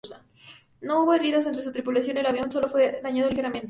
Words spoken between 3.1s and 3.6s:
ligeramente.